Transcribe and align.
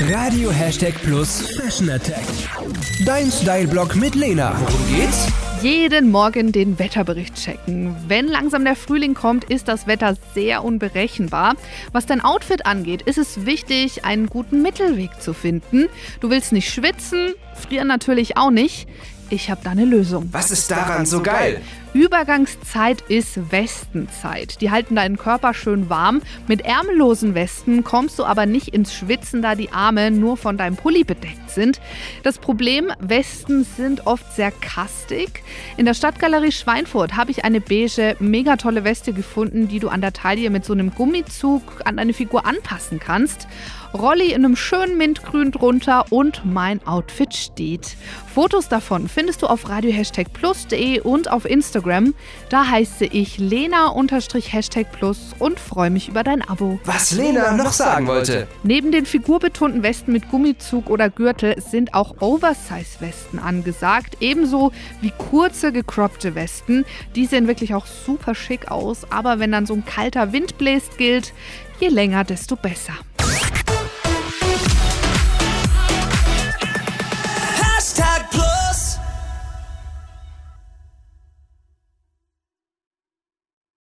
Radio 0.00 0.50
Hashtag 0.50 0.94
Plus 1.02 1.56
Fashion 1.56 1.88
Attack. 1.88 2.24
Dein 3.06 3.30
Style-Blog 3.30 3.94
mit 3.94 4.16
Lena. 4.16 4.56
Worum 4.58 4.96
geht's? 4.96 5.28
jeden 5.62 6.10
Morgen 6.10 6.52
den 6.52 6.78
Wetterbericht 6.78 7.36
checken. 7.36 7.96
Wenn 8.06 8.28
langsam 8.28 8.64
der 8.64 8.76
Frühling 8.76 9.14
kommt, 9.14 9.44
ist 9.44 9.66
das 9.66 9.86
Wetter 9.86 10.14
sehr 10.34 10.62
unberechenbar. 10.62 11.54
Was 11.92 12.04
dein 12.04 12.20
Outfit 12.20 12.66
angeht, 12.66 13.00
ist 13.00 13.16
es 13.16 13.46
wichtig, 13.46 14.04
einen 14.04 14.26
guten 14.26 14.60
Mittelweg 14.60 15.22
zu 15.22 15.32
finden. 15.32 15.86
Du 16.20 16.28
willst 16.28 16.52
nicht 16.52 16.70
schwitzen, 16.70 17.32
frieren 17.54 17.88
natürlich 17.88 18.36
auch 18.36 18.50
nicht. 18.50 18.86
Ich 19.30 19.50
habe 19.50 19.60
da 19.64 19.70
eine 19.70 19.84
Lösung. 19.84 20.28
Was 20.32 20.50
ist 20.50 20.70
daran 20.70 21.06
so 21.06 21.22
geil? 21.22 21.60
Übergangszeit 21.94 23.02
ist 23.08 23.52
Westenzeit. 23.52 24.60
Die 24.60 24.72
halten 24.72 24.96
deinen 24.96 25.16
Körper 25.16 25.54
schön 25.54 25.88
warm. 25.88 26.22
Mit 26.48 26.62
ärmellosen 26.62 27.36
Westen 27.36 27.84
kommst 27.84 28.18
du 28.18 28.24
aber 28.24 28.46
nicht 28.46 28.68
ins 28.68 28.92
Schwitzen, 28.92 29.42
da 29.42 29.54
die 29.54 29.70
Arme 29.70 30.10
nur 30.10 30.36
von 30.36 30.58
deinem 30.58 30.74
Pulli 30.76 31.04
bedeckt 31.04 31.50
sind. 31.50 31.80
Das 32.24 32.38
Problem, 32.38 32.92
Westen 32.98 33.64
sind 33.64 34.08
oft 34.08 34.34
sehr 34.34 34.50
kastig. 34.50 35.44
In 35.76 35.86
der 35.86 35.94
Stadtgalerie 35.94 36.50
Schweinfurt 36.50 37.16
habe 37.16 37.30
ich 37.30 37.44
eine 37.44 37.60
beige, 37.60 38.16
mega 38.18 38.56
tolle 38.56 38.82
Weste 38.82 39.12
gefunden, 39.12 39.68
die 39.68 39.78
du 39.78 39.88
an 39.88 40.00
der 40.00 40.12
Taille 40.12 40.50
mit 40.50 40.64
so 40.64 40.72
einem 40.72 40.92
Gummizug 40.92 41.62
an 41.84 41.96
deine 41.96 42.12
Figur 42.12 42.44
anpassen 42.44 42.98
kannst. 42.98 43.46
Rolli 43.94 44.32
in 44.32 44.44
einem 44.44 44.56
schönen 44.56 44.98
Mintgrün 44.98 45.52
drunter 45.52 46.06
und 46.10 46.42
mein 46.44 46.84
Outfit 46.84 47.32
steht. 47.34 47.96
Fotos 48.34 48.68
davon 48.68 49.06
findest 49.06 49.23
du 49.26 49.46
auf 49.46 49.68
radio-plus.de 49.68 51.00
und 51.00 51.30
auf 51.30 51.44
Instagram. 51.44 52.14
Da 52.48 52.68
heiße 52.68 53.04
ich 53.06 53.38
Lena-Hashtag 53.38 54.92
Plus 54.92 55.34
und 55.38 55.58
freue 55.58 55.90
mich 55.90 56.08
über 56.08 56.22
dein 56.22 56.42
Abo. 56.42 56.78
Was 56.84 57.12
Lena 57.12 57.52
noch 57.52 57.72
sagen 57.72 58.06
wollte. 58.06 58.46
Neben 58.62 58.92
den 58.92 59.06
figurbetonten 59.06 59.82
Westen 59.82 60.12
mit 60.12 60.30
Gummizug 60.30 60.90
oder 60.90 61.10
Gürtel 61.10 61.60
sind 61.60 61.94
auch 61.94 62.20
Oversize-Westen 62.20 63.38
angesagt, 63.38 64.18
ebenso 64.20 64.72
wie 65.00 65.12
kurze 65.16 65.72
gecroppte 65.72 66.34
Westen. 66.34 66.84
Die 67.14 67.26
sehen 67.26 67.48
wirklich 67.48 67.74
auch 67.74 67.86
super 67.86 68.34
schick 68.34 68.70
aus, 68.70 69.10
aber 69.10 69.38
wenn 69.38 69.52
dann 69.52 69.66
so 69.66 69.74
ein 69.74 69.84
kalter 69.84 70.32
Wind 70.32 70.58
bläst, 70.58 70.98
gilt, 70.98 71.32
je 71.80 71.88
länger, 71.88 72.24
desto 72.24 72.56
besser. 72.56 72.94